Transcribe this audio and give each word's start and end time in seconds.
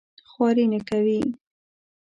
خواري 0.29 0.65
نه 0.73 0.79
کوي. 0.89 1.19